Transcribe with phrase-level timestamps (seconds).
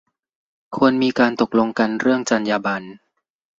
[0.75, 2.85] ควรมีการตกลงกันเรื่องจรรยาบรรณ